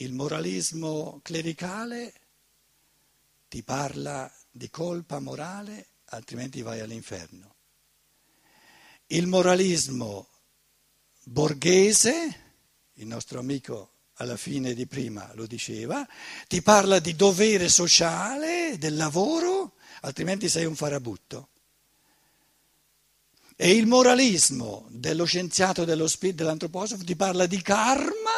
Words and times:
Il 0.00 0.12
moralismo 0.12 1.20
clericale 1.22 2.12
ti 3.48 3.62
parla 3.62 4.30
di 4.50 4.68
colpa 4.68 5.20
morale, 5.20 5.86
altrimenti 6.06 6.60
vai 6.60 6.80
all'inferno. 6.80 7.54
Il 9.06 9.26
moralismo 9.26 10.28
borghese, 11.24 12.40
il 12.94 13.06
nostro 13.06 13.38
amico 13.38 13.92
alla 14.16 14.36
fine 14.36 14.74
di 14.74 14.86
prima 14.86 15.30
lo 15.34 15.46
diceva, 15.46 16.06
ti 16.46 16.60
parla 16.60 16.98
di 16.98 17.16
dovere 17.16 17.70
sociale, 17.70 18.76
del 18.78 18.96
lavoro, 18.96 19.76
altrimenti 20.02 20.50
sei 20.50 20.66
un 20.66 20.76
farabutto. 20.76 21.48
E 23.56 23.70
il 23.70 23.86
moralismo 23.86 24.86
dello 24.90 25.24
scienziato 25.24 25.86
dello 25.86 26.06
spirito, 26.06 26.42
dell'antroposofo, 26.42 27.02
ti 27.02 27.16
parla 27.16 27.46
di 27.46 27.62
karma, 27.62 28.35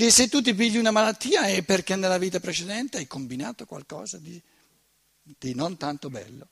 che 0.00 0.10
se 0.10 0.30
tu 0.30 0.40
ti 0.40 0.54
pigli 0.54 0.78
una 0.78 0.90
malattia 0.90 1.42
è 1.42 1.62
perché 1.62 1.94
nella 1.94 2.16
vita 2.16 2.40
precedente 2.40 2.96
hai 2.96 3.06
combinato 3.06 3.66
qualcosa 3.66 4.16
di, 4.16 4.42
di 5.20 5.54
non 5.54 5.76
tanto 5.76 6.08
bello. 6.08 6.48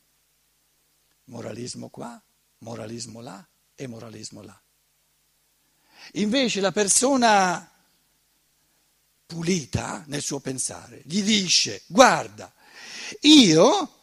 Moralismo 1.25 1.89
qua, 1.89 2.23
moralismo 2.59 3.23
là 3.23 3.43
e 3.75 3.87
moralismo 3.87 4.43
là. 4.43 4.63
Invece 6.13 6.61
la 6.61 6.73
persona 6.73 7.73
pulita 9.25 10.05
nel 10.09 10.21
suo 10.21 10.41
pensare 10.41 11.01
gli 11.07 11.23
dice, 11.23 11.85
guarda, 11.87 12.53
io 13.21 13.95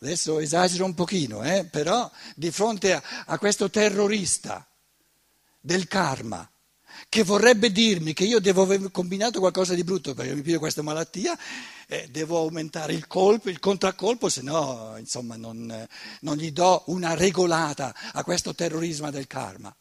adesso 0.00 0.38
esagero 0.38 0.84
un 0.84 0.94
pochino, 0.94 1.42
eh, 1.44 1.64
però 1.64 2.10
di 2.36 2.50
fronte 2.50 2.92
a, 2.92 3.02
a, 3.24 3.38
questo 3.38 3.70
terrorista 3.70 4.68
del 5.58 5.88
karma 5.88 6.46
che 7.10 7.24
vorrebbe 7.24 7.72
dirmi 7.72 8.12
che 8.14 8.22
io 8.22 8.38
devo 8.38 8.62
aver 8.62 8.92
combinato 8.92 9.40
qualcosa 9.40 9.74
di 9.74 9.82
brutto 9.82 10.14
perché 10.14 10.32
mi 10.32 10.42
piglio 10.42 10.60
questa 10.60 10.80
malattia, 10.80 11.36
eh, 11.88 12.06
devo 12.08 12.38
aumentare 12.38 12.92
il 12.92 13.08
colpo, 13.08 13.50
il 13.50 13.58
contraccolpo, 13.58 14.28
se 14.28 14.42
no 14.42 14.94
insomma 14.96 15.34
non, 15.34 15.88
non 16.20 16.36
gli 16.36 16.52
do 16.52 16.84
una 16.86 17.14
regolata 17.14 17.92
a 18.12 18.22
questo 18.22 18.54
terrorismo 18.54 19.10
del 19.10 19.26
karma, 19.26 19.74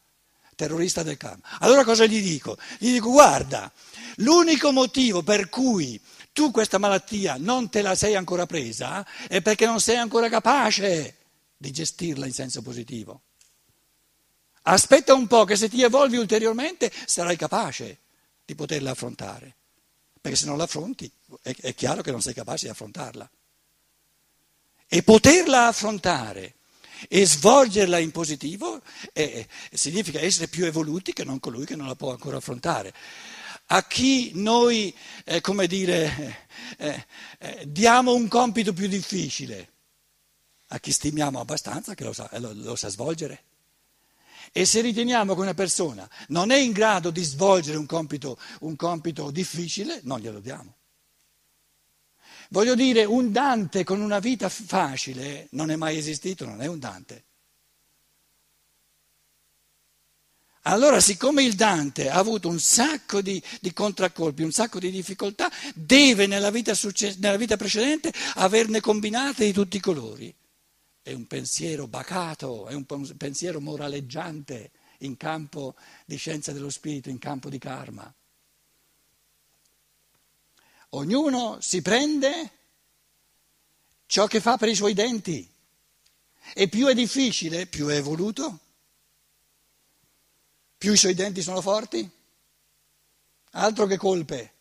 terrorista 0.55 1.03
del 1.03 1.17
karma. 1.17 1.43
Allora 1.59 1.83
cosa 1.83 2.07
gli 2.07 2.19
dico? 2.19 2.57
Gli 2.79 2.93
dico 2.93 3.11
guarda, 3.11 3.71
l'unico 4.15 4.71
motivo 4.71 5.21
per 5.21 5.49
cui 5.49 6.01
tu 6.33 6.49
questa 6.49 6.79
malattia 6.79 7.35
non 7.37 7.69
te 7.69 7.83
la 7.83 7.93
sei 7.93 8.15
ancora 8.15 8.47
presa 8.47 9.05
è 9.27 9.39
perché 9.43 9.67
non 9.67 9.79
sei 9.79 9.97
ancora 9.97 10.29
capace 10.29 11.15
di 11.55 11.69
gestirla 11.69 12.25
in 12.25 12.33
senso 12.33 12.63
positivo. 12.63 13.21
Aspetta 14.63 15.13
un 15.13 15.27
po' 15.27 15.45
che 15.45 15.55
se 15.55 15.69
ti 15.69 15.81
evolvi 15.81 16.17
ulteriormente 16.17 16.91
sarai 17.05 17.35
capace 17.35 17.99
di 18.45 18.55
poterla 18.55 18.91
affrontare, 18.91 19.55
perché 20.19 20.37
se 20.37 20.45
non 20.45 20.57
la 20.57 20.63
affronti 20.63 21.09
è, 21.41 21.55
è 21.61 21.75
chiaro 21.75 22.01
che 22.01 22.11
non 22.11 22.21
sei 22.21 22.33
capace 22.33 22.65
di 22.65 22.71
affrontarla. 22.71 23.29
E 24.87 25.03
poterla 25.03 25.67
affrontare 25.67 26.55
e 27.07 27.25
svolgerla 27.25 27.99
in 27.99 28.11
positivo 28.11 28.81
eh, 29.13 29.47
significa 29.71 30.19
essere 30.19 30.47
più 30.47 30.65
evoluti 30.65 31.13
che 31.13 31.23
non 31.23 31.39
colui 31.39 31.65
che 31.65 31.75
non 31.75 31.87
la 31.87 31.95
può 31.95 32.11
ancora 32.11 32.37
affrontare 32.37 32.93
a 33.71 33.85
chi 33.85 34.31
noi, 34.35 34.95
eh, 35.25 35.41
come 35.41 35.67
dire, 35.67 36.47
eh, 36.77 37.05
eh, 37.37 37.63
diamo 37.67 38.13
un 38.13 38.27
compito 38.27 38.73
più 38.73 38.87
difficile, 38.87 39.73
a 40.69 40.79
chi 40.79 40.91
stimiamo 40.91 41.39
abbastanza 41.39 41.93
che 41.93 42.03
lo 42.03 42.13
sa, 42.13 42.29
lo, 42.37 42.51
lo 42.53 42.75
sa 42.75 42.89
svolgere. 42.89 43.43
E 44.51 44.65
se 44.65 44.81
riteniamo 44.81 45.35
che 45.35 45.41
una 45.41 45.53
persona 45.53 46.09
non 46.29 46.51
è 46.51 46.57
in 46.57 46.71
grado 46.71 47.11
di 47.11 47.23
svolgere 47.23 47.77
un 47.77 47.85
compito, 47.85 48.37
un 48.61 48.75
compito 48.75 49.31
difficile, 49.31 49.99
non 50.03 50.19
glielo 50.19 50.39
diamo. 50.39 50.75
Voglio 52.49 52.73
dire, 52.73 53.05
un 53.05 53.31
Dante 53.31 53.83
con 53.83 54.01
una 54.01 54.19
vita 54.19 54.49
facile 54.49 55.47
non 55.51 55.69
è 55.69 55.75
mai 55.75 55.97
esistito, 55.97 56.45
non 56.45 56.61
è 56.61 56.65
un 56.65 56.79
Dante. 56.79 57.25
Allora, 60.63 60.99
siccome 60.99 61.43
il 61.43 61.53
Dante 61.53 62.09
ha 62.09 62.17
avuto 62.17 62.49
un 62.49 62.59
sacco 62.59 63.21
di, 63.21 63.41
di 63.61 63.71
contraccolpi, 63.71 64.43
un 64.43 64.51
sacco 64.51 64.79
di 64.79 64.91
difficoltà, 64.91 65.49
deve 65.73 66.27
nella 66.27 66.51
vita, 66.51 66.73
succe- 66.73 67.15
nella 67.19 67.37
vita, 67.37 67.55
precedente 67.55 68.11
averne 68.35 68.81
combinate 68.81 69.45
di 69.45 69.53
tutti 69.53 69.77
i 69.77 69.81
colori. 69.81 70.35
È 71.09 71.13
un 71.13 71.25
pensiero 71.25 71.87
bacato, 71.87 72.67
è 72.67 72.73
un 72.73 72.85
pensiero 73.17 73.59
moraleggiante 73.59 74.71
in 74.99 75.17
campo 75.17 75.75
di 76.05 76.17
scienza 76.17 76.51
dello 76.51 76.69
spirito, 76.69 77.09
in 77.09 77.17
campo 77.17 77.49
di 77.49 77.57
karma. 77.57 78.13
Ognuno 80.89 81.57
si 81.61 81.81
prende 81.81 82.51
ciò 84.05 84.27
che 84.27 84.39
fa 84.39 84.57
per 84.57 84.69
i 84.69 84.75
suoi 84.75 84.93
denti 84.93 85.49
e 86.53 86.67
più 86.67 86.87
è 86.87 86.93
difficile, 86.93 87.67
più 87.67 87.87
è 87.87 87.95
evoluto 87.95 88.59
più 90.79 90.93
i 90.93 90.97
suoi 90.97 91.13
denti 91.13 91.41
sono 91.41 91.59
forti? 91.59 92.09
Altro 93.51 93.85
che 93.85 93.97
colpe. 93.97 94.53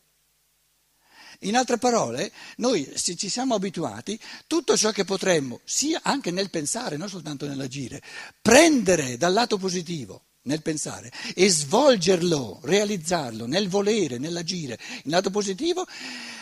In 1.42 1.56
altre 1.56 1.78
parole, 1.78 2.32
noi 2.56 2.92
ci 2.96 3.28
siamo 3.28 3.54
abituati, 3.54 4.18
tutto 4.48 4.76
ciò 4.76 4.90
che 4.90 5.04
potremmo, 5.04 5.60
sia 5.64 6.00
anche 6.02 6.32
nel 6.32 6.50
pensare, 6.50 6.96
non 6.96 7.08
soltanto 7.08 7.46
nell'agire, 7.46 8.02
prendere 8.42 9.16
dal 9.16 9.32
lato 9.32 9.56
positivo 9.56 10.24
nel 10.42 10.62
pensare 10.62 11.12
e 11.34 11.48
svolgerlo, 11.48 12.58
realizzarlo 12.64 13.46
nel 13.46 13.68
volere, 13.68 14.18
nell'agire, 14.18 14.78
in 15.04 15.12
lato 15.12 15.30
positivo, 15.30 15.86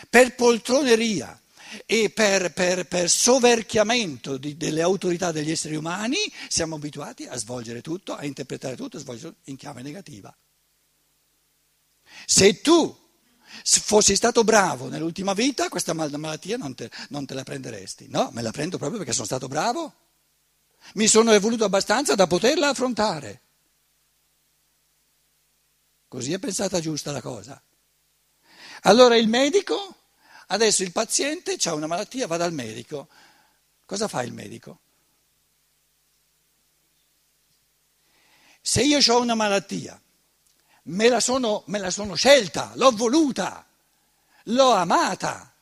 per 0.09 0.35
poltroneria 0.35 1.39
e 1.85 2.09
per, 2.09 2.53
per, 2.53 2.87
per 2.87 3.11
soverchiamento 3.11 4.39
di, 4.39 4.57
delle 4.57 4.81
autorità 4.81 5.31
degli 5.31 5.51
esseri 5.51 5.77
umani 5.77 6.17
siamo 6.49 6.77
abituati 6.77 7.27
a 7.27 7.37
svolgere 7.37 7.83
tutto, 7.83 8.15
a 8.15 8.25
interpretare 8.25 8.77
tutto, 8.77 8.97
a 8.97 9.01
svolgere 9.01 9.35
in 9.45 9.57
chiave 9.57 9.83
negativa. 9.83 10.35
Se 12.25 12.61
tu 12.63 13.05
fossi 13.63 14.17
stato 14.17 14.45
bravo 14.45 14.89
nell'ultima 14.89 15.33
vita, 15.33 15.69
questa 15.69 15.93
malattia 15.93 16.57
non 16.57 16.75
te, 16.75 16.91
non 17.11 17.27
te 17.27 17.35
la 17.35 17.43
prenderesti. 17.43 18.09
No, 18.09 18.31
me 18.33 18.43
la 18.43 18.51
prendo 18.51 18.79
proprio 18.79 18.99
perché 18.99 19.13
sono 19.13 19.27
stato 19.27 19.49
bravo. 19.49 19.95
Mi 20.95 21.09
sono 21.09 21.33
evoluto 21.33 21.65
abbastanza 21.65 22.15
da 22.15 22.27
poterla 22.27 22.69
affrontare. 22.69 23.41
Così 26.09 26.33
è 26.33 26.39
pensata 26.39 26.81
giusta 26.81 27.13
la 27.13 27.21
cosa. 27.21 27.61
Allora 28.83 29.17
il 29.17 29.29
medico 29.29 29.97
Adesso 30.49 30.83
il 30.85 30.93
paziente 30.93 31.57
ha 31.65 31.75
una 31.75 31.87
malattia, 31.87 32.27
va 32.27 32.37
dal 32.37 32.53
medico. 32.53 33.09
Cosa 33.85 34.07
fa 34.07 34.23
il 34.23 34.33
medico? 34.33 34.81
Se 38.61 38.83
io 38.83 38.99
ho 38.99 39.21
una 39.21 39.35
malattia, 39.35 40.01
me 40.87 41.09
la, 41.09 41.21
sono, 41.21 41.63
me 41.67 41.79
la 41.79 41.91
sono 41.91 42.15
scelta, 42.15 42.73
l'ho 42.75 42.91
voluta, 42.91 43.65
l'ho 44.45 44.73
amata 44.73 45.53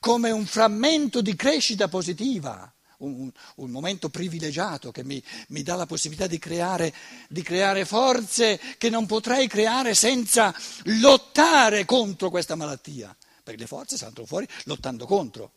come 0.00 0.30
un 0.30 0.46
frammento 0.46 1.20
di 1.20 1.34
crescita 1.34 1.88
positiva, 1.88 2.72
un, 2.98 3.30
un 3.56 3.70
momento 3.70 4.08
privilegiato 4.08 4.90
che 4.90 5.04
mi, 5.04 5.22
mi 5.48 5.62
dà 5.62 5.74
la 5.74 5.86
possibilità 5.86 6.26
di 6.26 6.38
creare, 6.38 6.94
di 7.28 7.42
creare 7.42 7.84
forze 7.84 8.60
che 8.78 8.90
non 8.90 9.06
potrei 9.06 9.46
creare 9.48 9.94
senza 9.94 10.54
lottare 10.84 11.84
contro 11.84 12.30
questa 12.30 12.54
malattia 12.54 13.14
perché 13.48 13.62
le 13.62 13.66
forze 13.66 13.96
saltano 13.96 14.26
fuori 14.26 14.46
lottando 14.64 15.06
contro. 15.06 15.52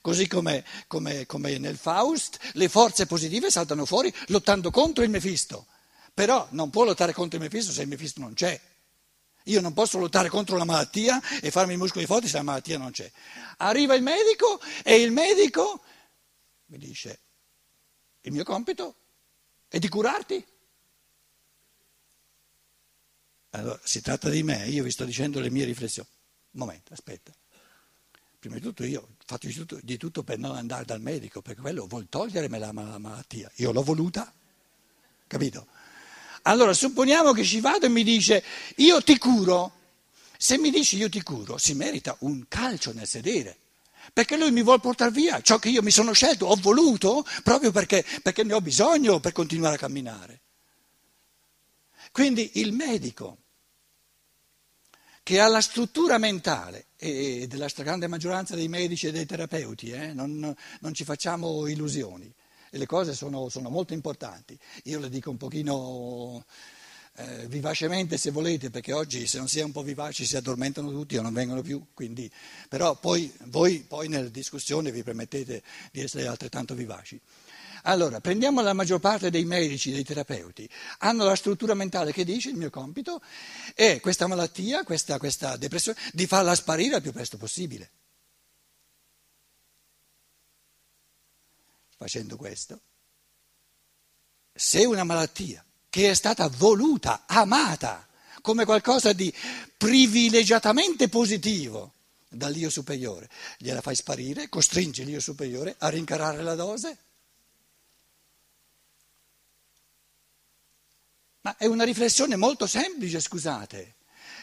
Così 0.00 0.28
come, 0.28 0.64
come, 0.86 1.26
come, 1.26 1.58
nel 1.58 1.76
Faust, 1.76 2.38
le 2.52 2.68
forze 2.68 3.06
positive 3.06 3.50
saltano 3.50 3.84
fuori 3.84 4.14
lottando 4.28 4.70
contro 4.70 5.02
il 5.02 5.10
Mefisto. 5.10 5.66
Però 6.14 6.46
non 6.50 6.70
può 6.70 6.84
lottare 6.84 7.12
contro 7.12 7.38
il 7.38 7.44
Mefisto 7.44 7.72
se 7.72 7.82
il 7.82 7.88
Mefisto 7.88 8.20
non 8.20 8.34
c'è. 8.34 8.58
Io 9.48 9.60
non 9.60 9.74
posso 9.74 9.98
lottare 9.98 10.28
contro 10.28 10.56
la 10.56 10.64
malattia 10.64 11.20
e 11.40 11.50
farmi 11.50 11.74
i 11.74 11.76
muscoli 11.76 12.06
forti 12.06 12.28
se 12.28 12.36
la 12.36 12.44
malattia 12.44 12.78
non 12.78 12.92
c'è. 12.92 13.10
Arriva 13.58 13.94
il 13.94 14.02
medico 14.02 14.60
e 14.82 14.94
il 14.94 15.10
medico 15.10 15.82
mi 16.66 16.78
dice, 16.78 17.20
il 18.22 18.32
mio 18.32 18.44
compito 18.44 18.94
è 19.68 19.78
di 19.78 19.88
curarti. 19.88 20.46
Allora, 23.50 23.78
si 23.84 24.00
tratta 24.00 24.30
di 24.30 24.42
me, 24.42 24.66
io 24.68 24.82
vi 24.82 24.90
sto 24.90 25.04
dicendo 25.04 25.40
le 25.40 25.50
mie 25.50 25.64
riflessioni. 25.64 26.08
Un 26.52 26.60
momento, 26.60 26.92
aspetta. 26.92 27.32
Prima 28.38 28.56
di 28.56 28.62
tutto 28.62 28.84
io 28.84 29.16
fatto 29.24 29.46
di 29.46 29.54
tutto, 29.54 29.78
di 29.82 29.96
tutto, 29.96 30.22
per 30.22 30.38
non 30.38 30.56
andare 30.56 30.84
dal 30.84 31.00
medico, 31.00 31.42
perché 31.42 31.60
quello 31.60 31.86
vuol 31.86 32.08
togliermi 32.08 32.58
la, 32.58 32.72
la 32.72 32.98
malattia. 32.98 33.50
Io 33.56 33.72
l'ho 33.72 33.82
voluta, 33.82 34.32
capito? 35.26 35.66
Allora 36.46 36.72
supponiamo 36.72 37.32
che 37.32 37.44
ci 37.44 37.60
vado 37.60 37.86
e 37.86 37.88
mi 37.88 38.02
dice 38.02 38.42
io 38.76 39.02
ti 39.02 39.18
curo. 39.18 39.72
Se 40.36 40.58
mi 40.58 40.70
dice 40.70 40.96
io 40.96 41.08
ti 41.08 41.22
curo, 41.22 41.56
si 41.58 41.74
merita 41.74 42.16
un 42.20 42.44
calcio 42.48 42.92
nel 42.92 43.06
sedere. 43.06 43.56
Perché 44.12 44.36
lui 44.36 44.50
mi 44.50 44.62
vuole 44.62 44.80
portare 44.80 45.10
via 45.10 45.40
ciò 45.40 45.58
che 45.58 45.70
io 45.70 45.82
mi 45.82 45.90
sono 45.90 46.12
scelto, 46.12 46.46
ho 46.46 46.56
voluto, 46.56 47.26
proprio 47.42 47.70
perché, 47.70 48.04
perché 48.22 48.42
ne 48.42 48.52
ho 48.52 48.60
bisogno 48.60 49.20
per 49.20 49.32
continuare 49.32 49.76
a 49.76 49.78
camminare. 49.78 50.40
Quindi 52.12 52.60
il 52.60 52.72
medico 52.72 53.38
che 55.24 55.40
ha 55.40 55.48
la 55.48 55.62
struttura 55.62 56.18
mentale 56.18 56.88
e 56.96 57.46
della 57.48 57.68
stragrande 57.68 58.06
maggioranza 58.06 58.54
dei 58.54 58.68
medici 58.68 59.06
e 59.06 59.12
dei 59.12 59.24
terapeuti, 59.24 59.90
eh, 59.90 60.12
non, 60.12 60.54
non, 60.80 60.94
ci 60.94 61.02
facciamo 61.02 61.66
illusioni, 61.66 62.30
e 62.74 62.78
le 62.78 62.86
cose 62.86 63.14
sono, 63.14 63.48
sono, 63.48 63.70
molto 63.70 63.92
importanti. 63.94 64.58
Io 64.84 64.98
le 64.98 65.08
dico 65.08 65.30
un 65.30 65.36
pochino 65.36 66.44
eh, 67.14 67.46
vivacemente 67.46 68.18
se 68.18 68.32
volete, 68.32 68.68
perché 68.68 68.92
oggi 68.92 69.28
se 69.28 69.38
non 69.38 69.46
si 69.46 69.60
è 69.60 69.62
un 69.62 69.70
po' 69.70 69.84
vivaci 69.84 70.26
si 70.26 70.36
addormentano 70.36 70.90
tutti 70.90 71.16
o 71.16 71.22
non 71.22 71.32
vengono 71.32 71.62
più, 71.62 71.86
quindi, 71.94 72.28
però 72.68 72.96
poi 72.96 73.32
voi 73.44 73.84
poi 73.86 74.08
nella 74.08 74.28
discussione 74.28 74.90
vi 74.90 75.04
permettete 75.04 75.62
di 75.92 76.00
essere 76.00 76.26
altrettanto 76.26 76.74
vivaci. 76.74 77.20
Allora, 77.84 78.20
prendiamo 78.20 78.60
la 78.60 78.72
maggior 78.72 78.98
parte 78.98 79.30
dei 79.30 79.44
medici, 79.44 79.92
dei 79.92 80.02
terapeuti, 80.02 80.68
hanno 80.98 81.22
la 81.22 81.36
struttura 81.36 81.74
mentale 81.74 82.10
che 82.10 82.24
dice 82.24 82.48
il 82.48 82.56
mio 82.56 82.70
compito 82.70 83.20
è 83.72 84.00
questa 84.00 84.26
malattia, 84.26 84.82
questa, 84.82 85.18
questa 85.18 85.56
depressione, 85.56 85.96
di 86.12 86.26
farla 86.26 86.56
sparire 86.56 86.96
il 86.96 87.02
più 87.02 87.12
presto 87.12 87.36
possibile. 87.36 87.90
Facendo 92.04 92.36
questo, 92.36 92.80
se 94.52 94.84
una 94.84 95.04
malattia 95.04 95.64
che 95.88 96.10
è 96.10 96.14
stata 96.14 96.46
voluta, 96.48 97.24
amata, 97.26 98.06
come 98.42 98.66
qualcosa 98.66 99.14
di 99.14 99.32
privilegiatamente 99.74 101.08
positivo 101.08 101.94
dall'io 102.28 102.68
superiore, 102.68 103.30
gliela 103.56 103.80
fai 103.80 103.94
sparire, 103.94 104.50
costringi 104.50 105.02
l'io 105.06 105.18
superiore 105.18 105.76
a 105.78 105.88
rincarare 105.88 106.42
la 106.42 106.54
dose 106.54 106.98
Ma 111.40 111.56
è 111.56 111.64
una 111.64 111.84
riflessione 111.84 112.36
molto 112.36 112.66
semplice, 112.66 113.18
scusate. 113.18 113.94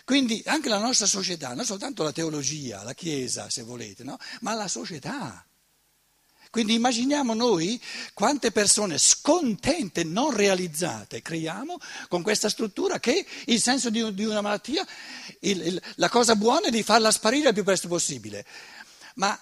Quindi 0.03 0.41
anche 0.47 0.67
la 0.67 0.79
nostra 0.79 1.05
società, 1.05 1.53
non 1.53 1.65
soltanto 1.65 2.01
la 2.01 2.11
teologia, 2.11 2.81
la 2.81 2.95
Chiesa, 2.95 3.51
se 3.51 3.61
volete, 3.61 4.03
no? 4.03 4.17
ma 4.39 4.55
la 4.55 4.67
società. 4.67 5.45
Quindi 6.51 6.73
immaginiamo 6.73 7.33
noi 7.33 7.81
quante 8.13 8.51
persone 8.51 8.97
scontente, 8.97 10.03
non 10.03 10.35
realizzate, 10.35 11.21
creiamo 11.21 11.77
con 12.09 12.21
questa 12.21 12.49
struttura 12.49 12.99
che 12.99 13.25
il 13.45 13.61
senso 13.61 13.89
di, 13.89 14.01
una 14.01 14.41
malattia, 14.41 14.85
il, 15.39 15.65
il, 15.65 15.81
la 15.95 16.09
cosa 16.09 16.35
buona 16.35 16.67
è 16.67 16.69
di 16.69 16.83
farla 16.83 17.09
sparire 17.09 17.47
il 17.47 17.53
più 17.53 17.63
presto 17.63 17.87
possibile. 17.87 18.45
Ma 19.15 19.39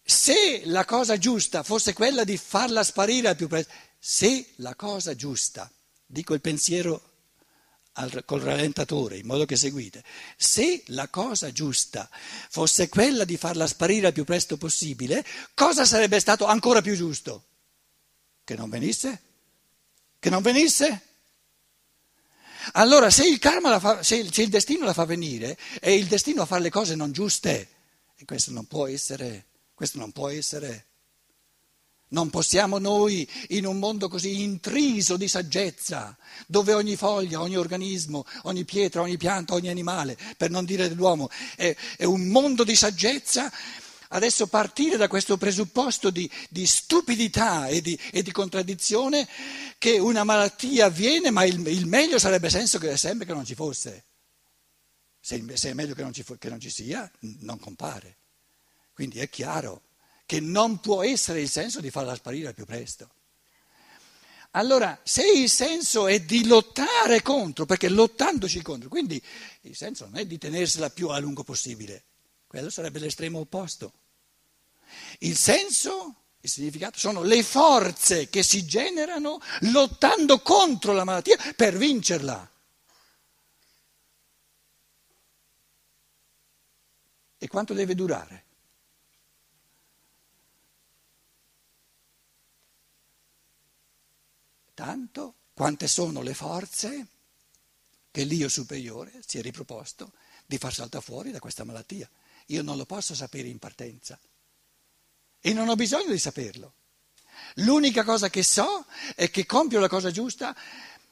se 0.00 0.62
la 0.66 0.84
cosa 0.84 1.18
giusta 1.18 1.64
fosse 1.64 1.92
quella 1.92 2.22
di 2.22 2.36
farla 2.36 2.84
sparire 2.84 3.28
al 3.28 3.36
più 3.36 3.48
presto, 3.48 3.72
se 3.98 4.52
la 4.56 4.76
cosa 4.76 5.16
giusta 5.16 5.68
dico 6.06 6.34
il 6.34 6.40
pensiero 6.40 7.11
al, 7.94 8.22
col 8.24 8.40
rallentatore, 8.40 9.18
in 9.18 9.26
modo 9.26 9.44
che 9.44 9.56
seguite. 9.56 10.02
Se 10.36 10.82
la 10.86 11.08
cosa 11.08 11.52
giusta 11.52 12.08
fosse 12.48 12.88
quella 12.88 13.24
di 13.24 13.36
farla 13.36 13.66
sparire 13.66 14.08
il 14.08 14.12
più 14.12 14.24
presto 14.24 14.56
possibile, 14.56 15.24
cosa 15.54 15.84
sarebbe 15.84 16.20
stato 16.20 16.46
ancora 16.46 16.80
più 16.80 16.94
giusto? 16.94 17.44
Che 18.44 18.54
non 18.54 18.70
venisse? 18.70 19.22
Che 20.18 20.30
non 20.30 20.42
venisse? 20.42 21.06
Allora, 22.72 23.10
se 23.10 23.26
il, 23.26 23.38
fa, 23.40 24.02
se, 24.02 24.16
il, 24.16 24.32
se 24.32 24.42
il 24.42 24.48
destino 24.48 24.84
la 24.84 24.92
fa 24.92 25.04
venire, 25.04 25.58
è 25.80 25.90
il 25.90 26.06
destino 26.06 26.42
a 26.42 26.46
fare 26.46 26.62
le 26.62 26.70
cose 26.70 26.94
non 26.94 27.12
giuste. 27.12 27.68
E 28.16 28.24
questo 28.24 28.52
non 28.52 28.66
può 28.66 28.86
essere, 28.86 29.46
questo 29.74 29.98
non 29.98 30.12
può 30.12 30.28
essere 30.28 30.86
non 32.12 32.30
possiamo 32.30 32.78
noi, 32.78 33.28
in 33.48 33.66
un 33.66 33.78
mondo 33.78 34.08
così 34.08 34.42
intriso 34.42 35.16
di 35.16 35.28
saggezza, 35.28 36.16
dove 36.46 36.72
ogni 36.72 36.96
foglia, 36.96 37.40
ogni 37.40 37.56
organismo, 37.56 38.24
ogni 38.42 38.64
pietra, 38.64 39.02
ogni 39.02 39.16
pianta, 39.16 39.54
ogni 39.54 39.68
animale, 39.68 40.16
per 40.36 40.50
non 40.50 40.64
dire 40.64 40.88
dell'uomo, 40.88 41.28
è, 41.56 41.74
è 41.96 42.04
un 42.04 42.28
mondo 42.28 42.64
di 42.64 42.76
saggezza, 42.76 43.50
adesso 44.08 44.46
partire 44.46 44.96
da 44.96 45.08
questo 45.08 45.38
presupposto 45.38 46.10
di, 46.10 46.30
di 46.48 46.66
stupidità 46.66 47.66
e 47.68 47.80
di, 47.80 47.98
e 48.10 48.22
di, 48.22 48.30
contraddizione 48.30 49.26
che 49.78 49.98
una 49.98 50.24
malattia 50.24 50.86
avviene, 50.86 51.30
ma 51.30 51.44
il, 51.44 51.66
il 51.66 51.86
meglio 51.86 52.18
sarebbe 52.18 52.48
che, 52.48 52.96
sempre 52.96 53.26
che 53.26 53.32
non 53.32 53.44
ci 53.44 53.54
fosse. 53.54 54.04
Se, 55.18 55.42
se 55.54 55.70
è 55.70 55.72
meglio 55.72 55.94
che 55.94 56.02
non, 56.02 56.12
ci, 56.12 56.24
che 56.38 56.48
non 56.50 56.60
ci 56.60 56.70
sia, 56.70 57.10
non 57.40 57.58
compare. 57.58 58.18
Quindi 58.92 59.18
è 59.18 59.30
chiaro 59.30 59.82
che 60.32 60.40
non 60.40 60.80
può 60.80 61.02
essere 61.02 61.42
il 61.42 61.50
senso 61.50 61.82
di 61.82 61.90
farla 61.90 62.14
sparire 62.14 62.48
al 62.48 62.54
più 62.54 62.64
presto. 62.64 63.10
Allora, 64.52 64.98
se 65.02 65.30
il 65.30 65.50
senso 65.50 66.06
è 66.06 66.20
di 66.20 66.46
lottare 66.46 67.20
contro, 67.20 67.66
perché 67.66 67.90
lottandoci 67.90 68.62
contro, 68.62 68.88
quindi 68.88 69.22
il 69.62 69.76
senso 69.76 70.06
non 70.06 70.16
è 70.16 70.24
di 70.24 70.38
tenersela 70.38 70.88
più 70.88 71.08
a 71.08 71.18
lungo 71.18 71.42
possibile, 71.42 72.04
quello 72.46 72.70
sarebbe 72.70 72.98
l'estremo 72.98 73.40
opposto. 73.40 73.92
Il 75.18 75.36
senso, 75.36 76.14
il 76.40 76.48
significato, 76.48 76.98
sono 76.98 77.22
le 77.22 77.42
forze 77.42 78.30
che 78.30 78.42
si 78.42 78.64
generano 78.64 79.38
lottando 79.70 80.40
contro 80.40 80.94
la 80.94 81.04
malattia 81.04 81.36
per 81.54 81.76
vincerla. 81.76 82.50
E 87.36 87.48
quanto 87.48 87.74
deve 87.74 87.94
durare? 87.94 88.44
Tanto? 94.82 95.34
Quante 95.54 95.86
sono 95.86 96.22
le 96.22 96.34
forze 96.34 97.06
che 98.10 98.24
l'io 98.24 98.48
superiore 98.48 99.12
si 99.24 99.38
è 99.38 99.42
riproposto 99.42 100.12
di 100.44 100.58
far 100.58 100.74
saltare 100.74 101.04
fuori 101.04 101.30
da 101.30 101.38
questa 101.38 101.62
malattia. 101.62 102.10
Io 102.46 102.62
non 102.62 102.76
lo 102.76 102.84
posso 102.84 103.14
sapere 103.14 103.46
in 103.46 103.60
partenza. 103.60 104.18
E 105.40 105.52
non 105.52 105.68
ho 105.68 105.76
bisogno 105.76 106.10
di 106.10 106.18
saperlo. 106.18 106.74
L'unica 107.56 108.02
cosa 108.02 108.28
che 108.28 108.42
so 108.42 108.86
è 109.14 109.30
che 109.30 109.46
compio 109.46 109.78
la 109.78 109.88
cosa 109.88 110.10
giusta, 110.10 110.54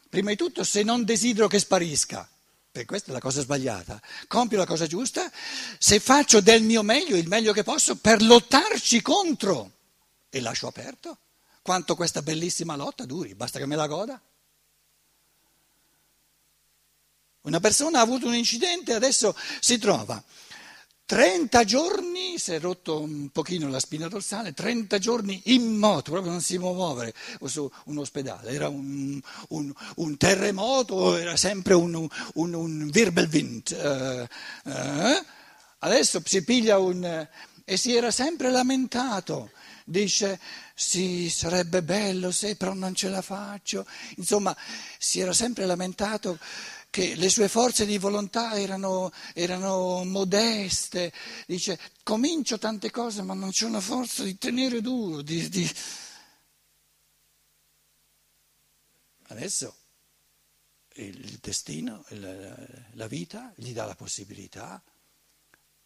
prima 0.08 0.30
di 0.30 0.36
tutto 0.36 0.64
se 0.64 0.82
non 0.82 1.04
desidero 1.04 1.46
che 1.46 1.60
sparisca, 1.60 2.28
perché 2.72 2.88
questa 2.88 3.10
è 3.10 3.12
la 3.12 3.20
cosa 3.20 3.40
sbagliata, 3.40 4.02
compio 4.26 4.58
la 4.58 4.66
cosa 4.66 4.86
giusta 4.86 5.30
se 5.78 6.00
faccio 6.00 6.40
del 6.40 6.62
mio 6.62 6.82
meglio, 6.82 7.16
il 7.16 7.28
meglio 7.28 7.52
che 7.52 7.62
posso, 7.62 7.96
per 7.96 8.20
lottarci 8.20 9.00
contro. 9.00 9.72
E 10.28 10.40
lascio 10.40 10.66
aperto 10.66 11.18
quanto 11.62 11.94
questa 11.94 12.22
bellissima 12.22 12.76
lotta 12.76 13.04
duri, 13.04 13.34
basta 13.34 13.58
che 13.58 13.66
me 13.66 13.76
la 13.76 13.86
goda. 13.86 14.20
Una 17.42 17.60
persona 17.60 17.98
ha 17.98 18.02
avuto 18.02 18.26
un 18.26 18.34
incidente 18.34 18.92
e 18.92 18.94
adesso 18.94 19.34
si 19.60 19.78
trova 19.78 20.22
30 21.10 21.64
giorni, 21.64 22.38
si 22.38 22.52
è 22.52 22.60
rotto 22.60 23.00
un 23.00 23.30
pochino 23.30 23.68
la 23.68 23.80
spina 23.80 24.06
dorsale, 24.06 24.52
30 24.52 24.98
giorni 24.98 25.40
in 25.46 25.76
moto, 25.76 26.12
proprio 26.12 26.30
non 26.30 26.40
si 26.40 26.56
può 26.56 26.72
muovere 26.72 27.12
su 27.46 27.68
un 27.86 27.98
ospedale, 27.98 28.52
era 28.52 28.68
un, 28.68 29.20
un, 29.48 29.72
un 29.96 30.16
terremoto, 30.16 31.16
era 31.16 31.36
sempre 31.36 31.74
un, 31.74 32.06
un, 32.34 32.54
un 32.54 32.90
Wirbelwind. 32.94 33.72
Eh, 33.72 34.28
eh, 34.70 35.24
adesso 35.78 36.22
si 36.24 36.44
piglia 36.44 36.78
un... 36.78 37.28
e 37.64 37.76
si 37.76 37.92
era 37.92 38.12
sempre 38.12 38.48
lamentato 38.52 39.50
dice 39.90 40.40
sì, 40.74 41.28
sarebbe 41.28 41.82
bello 41.82 42.30
se 42.30 42.56
però 42.56 42.72
non 42.72 42.94
ce 42.94 43.08
la 43.08 43.22
faccio. 43.22 43.86
Insomma, 44.16 44.56
si 44.98 45.20
era 45.20 45.32
sempre 45.32 45.66
lamentato 45.66 46.38
che 46.90 47.14
le 47.16 47.28
sue 47.28 47.48
forze 47.48 47.86
di 47.86 47.98
volontà 47.98 48.54
erano, 48.54 49.12
erano 49.34 50.04
modeste. 50.04 51.12
Dice, 51.46 51.78
comincio 52.02 52.58
tante 52.58 52.90
cose 52.90 53.22
ma 53.22 53.34
non 53.34 53.50
c'è 53.50 53.66
una 53.66 53.80
forza 53.80 54.22
di 54.22 54.38
tenere 54.38 54.80
duro. 54.80 55.22
Di, 55.22 55.48
di... 55.48 55.70
Adesso 59.28 59.76
il 60.94 61.38
destino, 61.40 62.04
la 62.92 63.06
vita 63.06 63.52
gli 63.56 63.72
dà 63.72 63.84
la 63.84 63.94
possibilità 63.94 64.82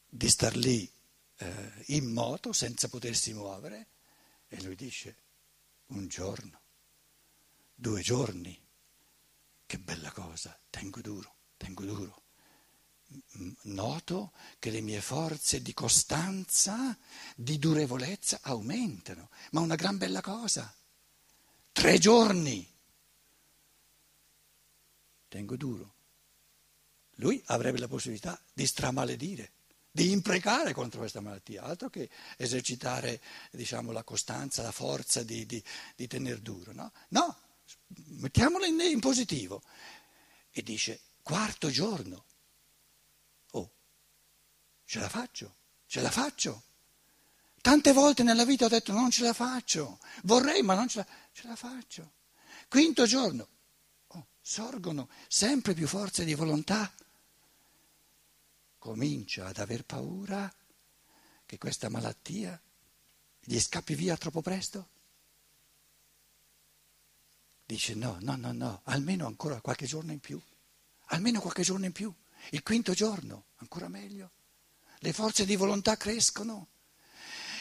di 0.06 0.28
star 0.28 0.56
lì 0.56 0.90
eh, 1.38 1.72
in 1.86 2.12
moto 2.12 2.52
senza 2.52 2.88
potersi 2.88 3.32
muovere 3.32 3.88
e 4.54 4.62
lui 4.62 4.76
dice, 4.76 5.16
un 5.86 6.06
giorno, 6.06 6.60
due 7.74 8.00
giorni, 8.02 8.56
che 9.66 9.78
bella 9.80 10.12
cosa, 10.12 10.56
tengo 10.70 11.00
duro, 11.00 11.34
tengo 11.56 11.84
duro. 11.84 12.22
Noto 13.62 14.32
che 14.60 14.70
le 14.70 14.80
mie 14.80 15.00
forze 15.00 15.60
di 15.60 15.74
costanza, 15.74 16.96
di 17.34 17.58
durevolezza 17.58 18.38
aumentano, 18.42 19.28
ma 19.50 19.60
una 19.60 19.74
gran 19.74 19.98
bella 19.98 20.20
cosa. 20.20 20.72
Tre 21.72 21.98
giorni. 21.98 22.72
Tengo 25.28 25.56
duro. 25.56 25.94
Lui 27.16 27.42
avrebbe 27.46 27.78
la 27.78 27.88
possibilità 27.88 28.40
di 28.52 28.66
stramaledire 28.66 29.52
di 29.96 30.10
imprecare 30.10 30.72
contro 30.72 30.98
questa 30.98 31.20
malattia, 31.20 31.62
altro 31.62 31.88
che 31.88 32.10
esercitare 32.36 33.20
diciamo, 33.52 33.92
la 33.92 34.02
costanza, 34.02 34.62
la 34.62 34.72
forza 34.72 35.22
di, 35.22 35.46
di, 35.46 35.62
di 35.94 36.08
tener 36.08 36.40
duro. 36.40 36.72
No, 36.72 36.90
no 37.10 37.38
mettiamola 38.18 38.66
in, 38.66 38.80
in 38.80 38.98
positivo. 38.98 39.62
E 40.50 40.62
dice, 40.62 41.00
quarto 41.22 41.70
giorno, 41.70 42.24
ce 44.84 45.00
la 45.00 45.08
faccio, 45.08 45.56
ce 45.86 46.00
la 46.00 46.10
faccio. 46.10 46.62
Tante 47.60 47.92
volte 47.92 48.22
nella 48.22 48.44
vita 48.44 48.66
ho 48.66 48.68
detto 48.68 48.92
non 48.92 49.10
ce 49.10 49.22
la 49.22 49.32
faccio, 49.32 49.98
vorrei 50.24 50.62
ma 50.62 50.74
non 50.74 50.88
ce 50.88 50.98
la, 50.98 51.06
ce 51.32 51.46
la 51.46 51.56
faccio. 51.56 52.12
Quinto 52.68 53.06
giorno, 53.06 53.48
oh, 54.08 54.26
sorgono 54.40 55.08
sempre 55.28 55.74
più 55.74 55.86
forze 55.86 56.24
di 56.24 56.34
volontà. 56.34 56.92
Comincia 58.84 59.46
ad 59.46 59.56
aver 59.56 59.82
paura 59.86 60.54
che 61.46 61.56
questa 61.56 61.88
malattia 61.88 62.60
gli 63.40 63.58
scappi 63.58 63.94
via 63.94 64.14
troppo 64.18 64.42
presto. 64.42 64.88
Dice 67.64 67.94
no, 67.94 68.18
no, 68.20 68.36
no, 68.36 68.52
no, 68.52 68.82
almeno 68.84 69.26
ancora 69.26 69.62
qualche 69.62 69.86
giorno 69.86 70.12
in 70.12 70.20
più, 70.20 70.38
almeno 71.06 71.40
qualche 71.40 71.62
giorno 71.62 71.86
in 71.86 71.92
più, 71.92 72.12
il 72.50 72.62
quinto 72.62 72.92
giorno, 72.92 73.46
ancora 73.56 73.88
meglio. 73.88 74.32
Le 74.98 75.14
forze 75.14 75.46
di 75.46 75.56
volontà 75.56 75.96
crescono. 75.96 76.68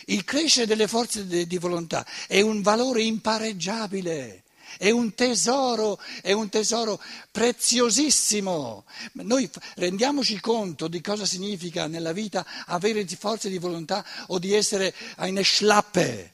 Il 0.08 0.26
crescere 0.26 0.68
delle 0.68 0.90
forze 0.90 1.48
di 1.48 1.58
volontà 1.58 2.06
è 2.28 2.42
un 2.42 2.62
valore 2.62 3.02
impareggiabile, 3.02 4.44
è 4.78 4.90
un 4.90 5.14
tesoro, 5.14 6.00
è 6.22 6.32
un 6.32 6.50
tesoro 6.50 7.02
preziosissimo. 7.32 8.86
Noi 9.14 9.50
rendiamoci 9.76 10.40
conto 10.40 10.88
di 10.88 11.02
cosa 11.02 11.26
significa 11.26 11.88
nella 11.88 12.12
vita 12.12 12.46
avere 12.66 13.06
forze 13.08 13.50
di 13.50 13.58
volontà 13.58 14.06
o 14.28 14.40
di 14.40 14.54
essere 14.54 14.94
eine 15.18 15.44
Schlappe, 15.44 16.34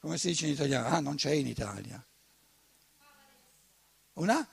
come 0.00 0.16
si 0.16 0.28
dice 0.28 0.46
in 0.46 0.52
italiano? 0.52 0.86
Ah, 0.88 1.00
non 1.00 1.16
c'è 1.16 1.32
in 1.32 1.46
Italia. 1.46 2.02
Una? 4.14 4.46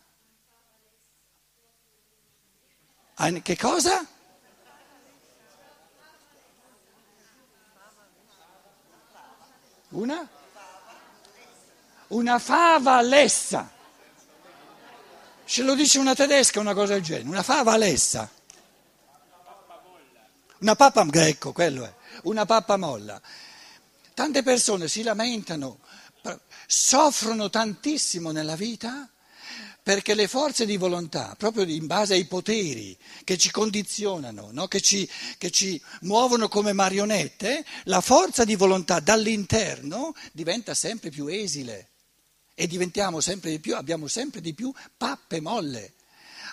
Che 3.42 3.58
cosa? 3.58 4.06
Una? 9.90 10.30
Una 12.08 12.40
fava 12.40 13.02
lessa. 13.02 13.72
Ce 15.46 15.62
lo 15.64 15.76
dice 15.76 16.00
una 16.00 16.16
tedesca 16.16 16.60
una 16.60 16.74
cosa 16.74 16.94
del 16.94 17.04
genere, 17.04 17.28
una 17.28 17.44
fava 17.44 17.78
lessa. 17.78 18.30
Una 20.60 20.76
pappa, 20.76 21.06
ecco, 21.28 21.52
quello 21.52 21.84
è, 21.84 21.94
una 22.24 22.46
pappa 22.46 22.78
molla. 22.78 23.22
Tante 24.14 24.42
persone 24.42 24.88
si 24.88 25.04
lamentano, 25.04 25.80
soffrono 26.66 27.50
tantissimo 27.50 28.32
nella 28.32 28.56
vita 28.56 29.10
perché 29.84 30.16
le 30.16 30.28
forze 30.28 30.66
di 30.66 30.78
volontà, 30.78 31.36
proprio 31.38 31.64
in 31.66 31.86
base 31.86 32.16
ai 32.16 32.26
poteri 32.26 32.98
che 33.24 33.38
ci 33.38 33.52
condizionano, 33.52 34.50
no? 34.52 34.68
che, 34.68 34.82
ci, 34.82 35.08
che 35.38 35.52
ci 35.52 35.80
muovono 36.02 36.48
come 36.48 36.74
marionette, 36.74 37.64
la 37.84 38.02
forza 38.02 38.46
di 38.46 38.56
volontà 38.56 39.00
dall'interno 39.00 40.16
diventa 40.32 40.74
sempre 40.74 41.12
più 41.12 41.28
esile 41.28 41.90
e 42.56 42.68
diventiamo 42.68 43.20
sempre 43.20 43.52
di 43.52 43.60
più, 43.60 43.76
abbiamo 43.76 44.08
sempre 44.08 44.42
di 44.42 44.54
più 44.54 44.74
pappe 44.98 45.42
molle. 45.42 45.94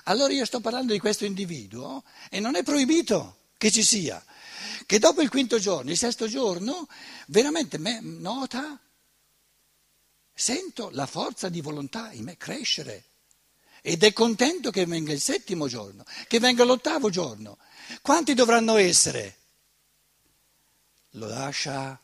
Allora 0.04 0.32
io 0.32 0.44
sto 0.44 0.60
parlando 0.60 0.92
di 0.92 0.98
questo 0.98 1.24
individuo 1.24 2.02
e 2.28 2.40
non 2.40 2.56
è 2.56 2.64
proibito 2.64 3.38
che 3.56 3.70
ci 3.70 3.84
sia, 3.84 4.22
che 4.84 4.98
dopo 4.98 5.22
il 5.22 5.30
quinto 5.30 5.58
giorno, 5.58 5.90
il 5.90 5.96
sesto 5.96 6.26
giorno, 6.26 6.88
veramente 7.28 7.78
me 7.78 8.00
nota, 8.00 8.78
sento 10.34 10.90
la 10.90 11.06
forza 11.06 11.48
di 11.48 11.60
volontà 11.60 12.10
in 12.12 12.24
me 12.24 12.36
crescere 12.36 13.04
ed 13.80 14.02
è 14.02 14.12
contento 14.12 14.72
che 14.72 14.86
venga 14.86 15.12
il 15.12 15.20
settimo 15.20 15.68
giorno, 15.68 16.04
che 16.26 16.40
venga 16.40 16.64
l'ottavo 16.64 17.10
giorno. 17.10 17.58
Quanti 18.00 18.34
dovranno 18.34 18.76
essere? 18.76 19.36
Lo 21.10 21.28
lascia 21.28 22.01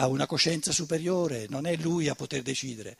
a 0.00 0.06
una 0.06 0.26
coscienza 0.26 0.70
superiore, 0.72 1.46
non 1.48 1.66
è 1.66 1.76
lui 1.76 2.08
a 2.08 2.14
poter 2.14 2.42
decidere, 2.42 2.98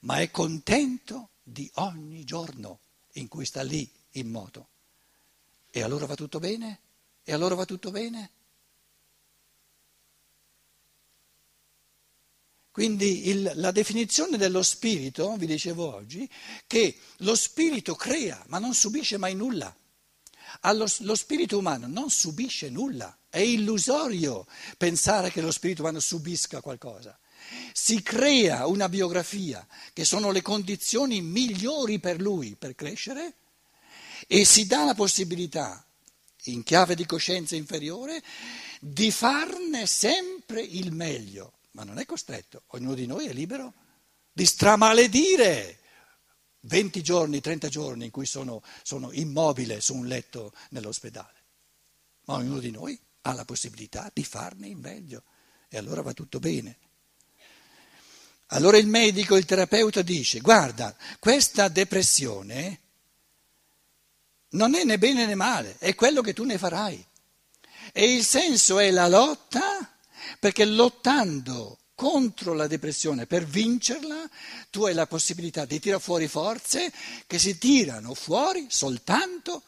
ma 0.00 0.20
è 0.20 0.30
contento 0.30 1.30
di 1.42 1.70
ogni 1.74 2.24
giorno 2.24 2.80
in 3.12 3.28
cui 3.28 3.46
sta 3.46 3.62
lì 3.62 3.90
in 4.12 4.30
moto. 4.30 4.68
E 5.70 5.82
allora 5.82 6.06
va 6.06 6.14
tutto 6.14 6.38
bene? 6.38 6.80
E 7.24 7.32
allora 7.32 7.54
va 7.54 7.64
tutto 7.64 7.90
bene? 7.90 8.30
Quindi 12.70 13.28
il, 13.28 13.52
la 13.54 13.70
definizione 13.70 14.36
dello 14.36 14.62
spirito, 14.62 15.36
vi 15.36 15.46
dicevo 15.46 15.94
oggi, 15.94 16.28
che 16.66 16.98
lo 17.18 17.34
spirito 17.36 17.94
crea 17.94 18.42
ma 18.48 18.58
non 18.58 18.74
subisce 18.74 19.16
mai 19.16 19.34
nulla. 19.34 19.74
Allo, 20.60 20.86
lo 20.98 21.14
spirito 21.14 21.56
umano 21.56 21.86
non 21.86 22.10
subisce 22.10 22.68
nulla, 22.68 23.16
è 23.34 23.40
illusorio 23.40 24.46
pensare 24.76 25.32
che 25.32 25.40
lo 25.40 25.50
spirito 25.50 25.82
umano 25.82 25.98
subisca 25.98 26.60
qualcosa. 26.60 27.18
Si 27.72 28.00
crea 28.00 28.68
una 28.68 28.88
biografia 28.88 29.66
che 29.92 30.04
sono 30.04 30.30
le 30.30 30.40
condizioni 30.40 31.20
migliori 31.20 31.98
per 31.98 32.20
lui 32.20 32.54
per 32.54 32.76
crescere 32.76 33.34
e 34.28 34.44
si 34.44 34.66
dà 34.66 34.84
la 34.84 34.94
possibilità, 34.94 35.84
in 36.44 36.62
chiave 36.62 36.94
di 36.94 37.06
coscienza 37.06 37.56
inferiore, 37.56 38.22
di 38.78 39.10
farne 39.10 39.86
sempre 39.86 40.62
il 40.62 40.92
meglio. 40.92 41.54
Ma 41.72 41.82
non 41.82 41.98
è 41.98 42.06
costretto, 42.06 42.62
ognuno 42.68 42.94
di 42.94 43.06
noi 43.06 43.26
è 43.26 43.32
libero 43.32 43.74
di 44.32 44.46
stramaledire 44.46 45.80
20 46.60 47.02
giorni, 47.02 47.40
30 47.40 47.68
giorni 47.68 48.04
in 48.04 48.10
cui 48.12 48.26
sono, 48.26 48.62
sono 48.84 49.10
immobile 49.10 49.80
su 49.80 49.96
un 49.96 50.06
letto 50.06 50.54
nell'ospedale, 50.70 51.42
ma 52.26 52.34
ognuno 52.34 52.60
di 52.60 52.70
noi 52.70 52.96
ha 53.26 53.32
la 53.32 53.44
possibilità 53.44 54.10
di 54.12 54.24
farne 54.24 54.68
il 54.68 54.76
meglio 54.76 55.22
e 55.68 55.78
allora 55.78 56.02
va 56.02 56.12
tutto 56.12 56.38
bene. 56.38 56.76
Allora 58.48 58.76
il 58.76 58.86
medico, 58.86 59.36
il 59.36 59.46
terapeuta 59.46 60.02
dice, 60.02 60.40
guarda, 60.40 60.94
questa 61.18 61.68
depressione 61.68 62.80
non 64.50 64.74
è 64.74 64.84
né 64.84 64.98
bene 64.98 65.26
né 65.26 65.34
male, 65.34 65.76
è 65.78 65.94
quello 65.94 66.20
che 66.20 66.34
tu 66.34 66.44
ne 66.44 66.58
farai. 66.58 67.04
E 67.92 68.14
il 68.14 68.24
senso 68.24 68.78
è 68.78 68.90
la 68.90 69.08
lotta 69.08 69.96
perché 70.38 70.64
lottando 70.64 71.78
contro 71.94 72.52
la 72.52 72.66
depressione, 72.66 73.26
per 73.26 73.46
vincerla, 73.46 74.28
tu 74.70 74.84
hai 74.84 74.94
la 74.94 75.06
possibilità 75.06 75.64
di 75.64 75.80
tirare 75.80 76.02
fuori 76.02 76.28
forze 76.28 76.92
che 77.26 77.38
si 77.38 77.56
tirano 77.56 78.14
fuori 78.14 78.66
soltanto 78.68 79.62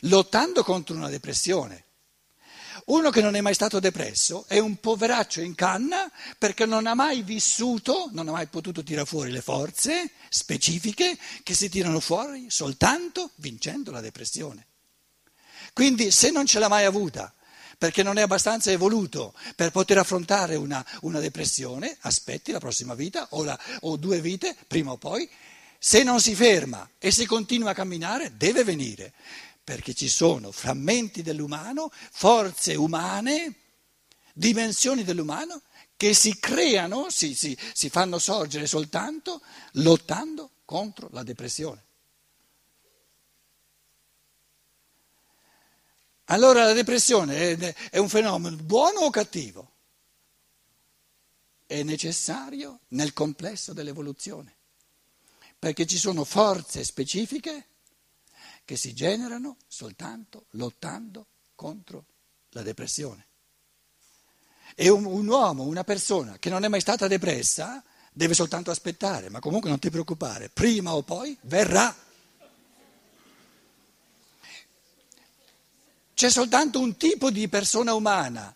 lottando 0.00 0.64
contro 0.64 0.94
una 0.94 1.08
depressione. 1.08 1.84
Uno 2.84 3.10
che 3.10 3.20
non 3.20 3.36
è 3.36 3.40
mai 3.40 3.54
stato 3.54 3.78
depresso 3.78 4.44
è 4.48 4.58
un 4.58 4.76
poveraccio 4.76 5.40
in 5.40 5.54
canna 5.54 6.10
perché 6.36 6.66
non 6.66 6.86
ha 6.86 6.94
mai 6.94 7.22
vissuto, 7.22 8.08
non 8.12 8.28
ha 8.28 8.32
mai 8.32 8.48
potuto 8.48 8.82
tirare 8.82 9.06
fuori 9.06 9.30
le 9.30 9.40
forze 9.40 10.10
specifiche 10.28 11.16
che 11.42 11.54
si 11.54 11.68
tirano 11.68 12.00
fuori 12.00 12.46
soltanto 12.50 13.30
vincendo 13.36 13.92
la 13.92 14.00
depressione. 14.00 14.66
Quindi 15.72 16.10
se 16.10 16.30
non 16.30 16.44
ce 16.44 16.58
l'ha 16.58 16.68
mai 16.68 16.84
avuta, 16.84 17.32
perché 17.78 18.02
non 18.02 18.18
è 18.18 18.22
abbastanza 18.22 18.70
evoluto 18.70 19.34
per 19.56 19.70
poter 19.70 19.98
affrontare 19.98 20.56
una, 20.56 20.84
una 21.00 21.18
depressione, 21.18 21.96
aspetti 22.00 22.52
la 22.52 22.60
prossima 22.60 22.94
vita 22.94 23.26
o, 23.30 23.42
la, 23.42 23.58
o 23.80 23.96
due 23.96 24.20
vite, 24.20 24.56
prima 24.66 24.92
o 24.92 24.96
poi. 24.96 25.28
Se 25.78 26.04
non 26.04 26.20
si 26.20 26.36
ferma 26.36 26.88
e 26.98 27.10
si 27.10 27.26
continua 27.26 27.70
a 27.70 27.74
camminare, 27.74 28.36
deve 28.36 28.62
venire, 28.62 29.12
perché 29.64 29.94
ci 29.94 30.08
sono 30.08 30.50
frammenti 30.50 31.22
dell'umano, 31.22 31.90
forze 31.92 32.74
umane, 32.74 33.54
dimensioni 34.34 35.04
dell'umano 35.04 35.62
che 35.96 36.14
si 36.14 36.38
creano, 36.40 37.10
si, 37.10 37.34
si, 37.34 37.56
si 37.72 37.88
fanno 37.88 38.18
sorgere 38.18 38.66
soltanto 38.66 39.40
lottando 39.74 40.50
contro 40.64 41.08
la 41.12 41.22
depressione. 41.22 41.84
Allora 46.26 46.64
la 46.64 46.72
depressione 46.72 47.56
è 47.90 47.98
un 47.98 48.08
fenomeno 48.08 48.56
buono 48.56 49.00
o 49.00 49.10
cattivo? 49.10 49.70
È 51.66 51.82
necessario 51.82 52.80
nel 52.88 53.12
complesso 53.12 53.72
dell'evoluzione, 53.72 54.56
perché 55.58 55.86
ci 55.86 55.98
sono 55.98 56.24
forze 56.24 56.84
specifiche 56.84 57.66
che 58.64 58.76
si 58.76 58.94
generano 58.94 59.56
soltanto 59.66 60.46
lottando 60.50 61.26
contro 61.54 62.04
la 62.50 62.62
depressione. 62.62 63.26
E 64.74 64.88
un, 64.88 65.04
un 65.04 65.26
uomo, 65.26 65.64
una 65.64 65.84
persona 65.84 66.38
che 66.38 66.50
non 66.50 66.64
è 66.64 66.68
mai 66.68 66.80
stata 66.80 67.06
depressa, 67.06 67.82
deve 68.12 68.34
soltanto 68.34 68.70
aspettare, 68.70 69.28
ma 69.30 69.40
comunque 69.40 69.70
non 69.70 69.78
ti 69.78 69.90
preoccupare, 69.90 70.48
prima 70.48 70.94
o 70.94 71.02
poi 71.02 71.36
verrà. 71.42 71.94
C'è 76.14 76.30
soltanto 76.30 76.78
un 76.78 76.96
tipo 76.96 77.30
di 77.30 77.48
persona 77.48 77.94
umana, 77.94 78.54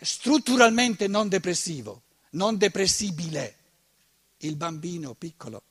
strutturalmente 0.00 1.06
non 1.06 1.28
depressivo, 1.28 2.02
non 2.30 2.56
depressibile, 2.56 3.56
il 4.38 4.56
bambino 4.56 5.14
piccolo. 5.14 5.62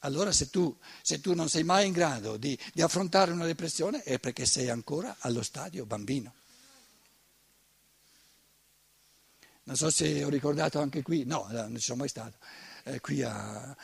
Allora 0.00 0.32
se 0.32 0.50
tu, 0.50 0.76
se 1.02 1.20
tu 1.20 1.34
non 1.34 1.48
sei 1.48 1.62
mai 1.62 1.86
in 1.86 1.92
grado 1.92 2.36
di, 2.36 2.58
di 2.72 2.82
affrontare 2.82 3.32
una 3.32 3.44
depressione 3.44 4.02
è 4.02 4.18
perché 4.18 4.46
sei 4.46 4.70
ancora 4.70 5.16
allo 5.20 5.42
stadio 5.42 5.84
bambino. 5.84 6.34
Non 9.64 9.76
so 9.76 9.90
se 9.90 10.24
ho 10.24 10.28
ricordato 10.28 10.80
anche 10.80 11.02
qui, 11.02 11.24
no, 11.24 11.46
non 11.50 11.74
ci 11.76 11.82
sono 11.82 11.98
mai 11.98 12.08
stato, 12.08 12.38
eh, 12.84 13.00
qui 13.00 13.22
a, 13.22 13.76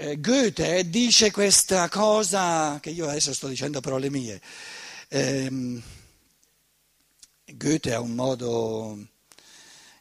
eh, 0.00 0.20
Goethe 0.20 0.88
dice 0.88 1.32
questa 1.32 1.88
cosa 1.88 2.78
che 2.80 2.90
io 2.90 3.08
adesso 3.08 3.34
sto 3.34 3.48
dicendo 3.48 3.80
però 3.80 3.96
le 3.96 4.10
mie. 4.10 4.40
Eh, 5.08 5.82
Goethe 7.46 7.94
ha 7.94 8.00
un 8.00 8.14
modo 8.14 9.08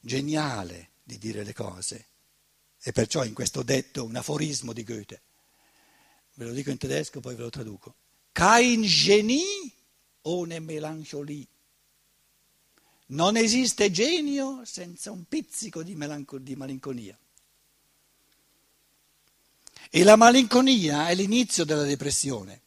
geniale 0.02 0.90
di 1.02 1.18
dire 1.18 1.44
le 1.44 1.54
cose 1.54 2.06
e 2.80 2.92
perciò 2.92 3.24
in 3.24 3.34
questo 3.34 3.64
detto 3.64 4.04
un 4.04 4.16
aforismo 4.16 4.72
di 4.72 4.84
Goethe. 4.84 5.22
Ve 6.38 6.46
lo 6.46 6.54
dico 6.54 6.70
in 6.70 6.78
tedesco, 6.78 7.20
poi 7.20 7.34
ve 7.34 7.42
lo 7.42 7.50
traduco. 7.50 7.96
Kein 8.32 8.84
Genie 8.84 9.72
ohne 10.22 10.60
Melancholie. 10.60 11.48
Non 13.08 13.38
esiste 13.38 13.90
genio 13.90 14.62
senza 14.64 15.10
un 15.10 15.24
pizzico 15.28 15.82
di, 15.82 15.96
melanco- 15.96 16.38
di 16.38 16.56
malinconia. 16.56 17.18
E 19.90 20.04
la 20.04 20.16
malinconia 20.16 21.08
è 21.08 21.16
l'inizio 21.16 21.66
della 21.66 21.84
depressione. 21.84 22.62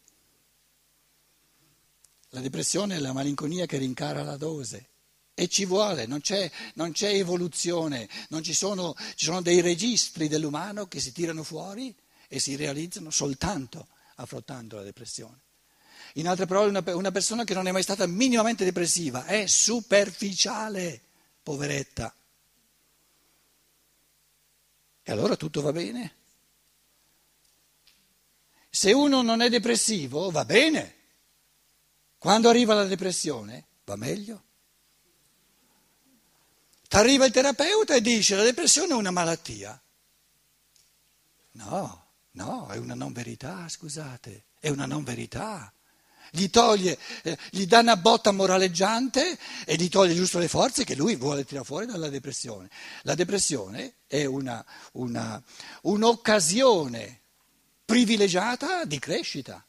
La 2.31 2.41
depressione 2.41 2.97
è 2.97 2.99
la 2.99 3.13
malinconia 3.13 3.67
che 3.67 3.79
rincara 3.79 4.25
la 4.25 4.37
dose. 4.37 4.89
E 5.33 5.47
ci 5.47 5.65
vuole, 5.65 6.07
non 6.07 6.21
c'è, 6.21 6.51
non 6.75 6.91
c'è 6.91 7.11
evoluzione, 7.11 8.09
non 8.31 8.43
ci 8.43 8.53
sono, 8.53 8.97
ci 9.15 9.27
sono 9.27 9.43
dei 9.43 9.61
registri 9.61 10.27
dell'umano 10.27 10.89
che 10.89 10.99
si 10.99 11.13
tirano 11.13 11.45
fuori 11.45 11.95
e 12.33 12.39
si 12.39 12.55
realizzano 12.55 13.11
soltanto 13.11 13.89
affrontando 14.15 14.77
la 14.77 14.85
depressione. 14.85 15.41
In 16.15 16.29
altre 16.29 16.47
parole, 16.47 16.69
una, 16.93 17.11
persona 17.11 17.43
che 17.43 17.55
non 17.55 17.67
è 17.67 17.73
mai 17.73 17.83
stata 17.83 18.07
minimamente 18.07 18.63
depressiva 18.63 19.27
è 19.27 19.47
superficiale, 19.49 21.01
poveretta. 21.43 22.15
E 25.03 25.13
allora 25.13 25.35
tutto 25.35 25.61
va 25.61 25.73
bene? 25.73 26.15
Se 28.71 28.93
uno 28.93 29.23
non 29.23 29.41
è 29.41 29.49
depressivo, 29.49 30.31
va 30.31 30.45
bene. 30.45 30.99
Quando 32.17 32.49
arriva 32.49 32.75
la 32.75 32.85
depressione, 32.85 33.65
va 33.85 33.97
meglio. 33.97 34.45
Ti 36.89 36.97
arriva 36.97 37.25
il 37.25 37.33
terapeuta 37.33 37.97
e 37.97 38.01
dice 38.01 38.37
la 38.37 38.45
depressione 38.45 38.93
è 38.93 38.97
una 38.97 39.11
malattia. 39.11 39.81
No, 41.53 42.00
no, 42.33 42.69
è 42.69 42.77
una 42.77 42.95
non 42.95 43.13
verità, 43.13 43.69
scusate, 43.69 44.45
è 44.59 44.69
una 44.69 44.87
non 44.87 45.03
verità. 45.05 45.73
Gli 46.33 46.49
toglie, 46.49 46.97
eh, 47.23 47.37
gli 47.51 47.67
dà 47.67 47.81
una 47.81 47.97
botta 47.97 48.31
moraleggiante 48.31 49.37
e 49.65 49.75
gli 49.75 49.89
toglie 49.89 50.15
giusto 50.15 50.39
le 50.39 50.47
forze 50.47 50.85
che 50.85 50.95
lui 50.95 51.17
vuole 51.17 51.45
tirare 51.45 51.67
fuori 51.67 51.87
dalla 51.87 52.09
depressione. 52.09 52.71
La 53.03 53.17
depressione 53.17 53.95
è 54.07 54.25
una, 54.27 54.65
una, 54.93 55.43
un'occasione 55.83 57.21
privilegiata 57.85 58.85
di 58.85 59.01
crescita, 59.01 59.65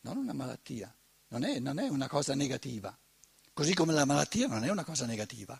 non 0.00 0.18
una 0.18 0.34
malattia, 0.34 0.94
non 1.28 1.44
è, 1.44 1.58
non 1.58 1.78
è 1.78 1.88
una 1.88 2.08
cosa 2.08 2.34
negativa, 2.34 2.96
così 3.54 3.72
come 3.72 3.94
la 3.94 4.04
malattia 4.04 4.46
non 4.48 4.64
è 4.64 4.70
una 4.70 4.84
cosa 4.84 5.06
negativa. 5.06 5.58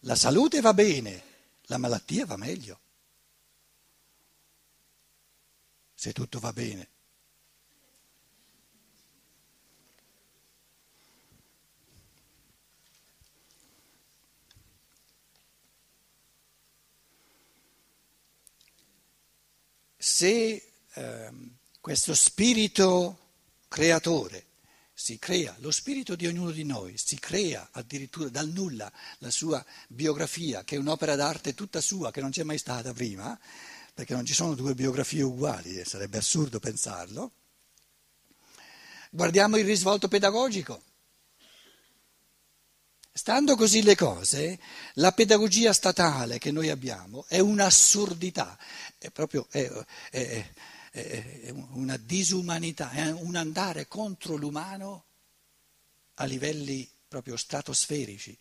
La 0.00 0.16
salute 0.16 0.60
va 0.60 0.74
bene, 0.74 1.22
la 1.66 1.78
malattia 1.78 2.26
va 2.26 2.36
meglio, 2.36 2.80
se 6.02 6.12
tutto 6.12 6.40
va 6.40 6.52
bene. 6.52 6.88
se 19.96 20.72
ehm, 20.94 21.56
questo 21.80 22.14
spirito 22.14 23.18
creatore 23.68 24.46
si 24.92 25.20
crea, 25.20 25.54
lo 25.60 25.70
spirito 25.70 26.16
di 26.16 26.26
ognuno 26.26 26.50
di 26.50 26.64
noi 26.64 26.98
si 26.98 27.16
crea 27.20 27.68
addirittura 27.70 28.28
dal 28.28 28.48
nulla 28.48 28.92
la 29.18 29.30
sua 29.30 29.64
biografia, 29.86 30.64
che 30.64 30.74
è 30.74 30.78
un'opera 30.78 31.14
d'arte 31.14 31.54
tutta 31.54 31.80
sua, 31.80 32.10
che 32.10 32.20
non 32.20 32.30
c'è 32.30 32.42
mai 32.42 32.58
stata 32.58 32.92
prima, 32.92 33.38
perché 33.94 34.14
non 34.14 34.24
ci 34.24 34.34
sono 34.34 34.54
due 34.54 34.74
biografie 34.74 35.22
uguali, 35.22 35.78
e 35.78 35.84
sarebbe 35.84 36.18
assurdo 36.18 36.58
pensarlo. 36.58 37.32
Guardiamo 39.10 39.56
il 39.58 39.64
risvolto 39.64 40.08
pedagogico. 40.08 40.82
Stando 43.14 43.56
così 43.56 43.82
le 43.82 43.94
cose, 43.94 44.58
la 44.94 45.12
pedagogia 45.12 45.74
statale 45.74 46.38
che 46.38 46.50
noi 46.50 46.70
abbiamo 46.70 47.26
è 47.28 47.38
un'assurdità, 47.40 48.58
è 48.96 49.10
proprio 49.10 49.46
è, 49.50 49.70
è, 50.10 50.50
è 50.90 51.50
una 51.72 51.98
disumanità, 51.98 52.90
è 52.90 53.10
un 53.10 53.36
andare 53.36 53.86
contro 53.86 54.36
l'umano 54.36 55.04
a 56.14 56.24
livelli 56.24 56.90
proprio 57.06 57.36
stratosferici. 57.36 58.36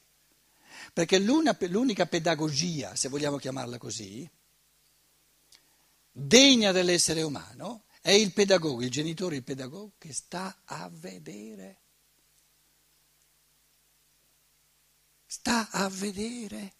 Perché 0.94 1.20
l'unica 1.20 2.06
pedagogia, 2.06 2.96
se 2.96 3.10
vogliamo 3.10 3.36
chiamarla 3.36 3.78
così, 3.78 4.30
degna 6.12 6.72
dell'essere 6.72 7.22
umano, 7.22 7.86
è 8.02 8.12
il 8.12 8.34
pedagogo, 8.34 8.82
il 8.82 8.92
genitore, 8.92 9.38
il 9.38 9.44
pedagogo 9.44 9.94
che 9.98 10.14
sta 10.14 10.62
a 10.66 10.90
vedere 10.92 11.82
sta 15.32 15.70
a 15.72 15.88
vedere. 15.88 16.74